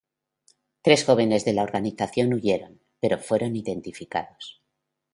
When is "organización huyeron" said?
1.61-2.81